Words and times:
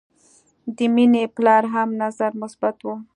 د 0.75 0.77
مینې 0.95 1.23
پلار 1.35 1.63
هم 1.73 1.89
نظر 2.01 2.31
مثبت 2.41 2.77
و 2.83 2.87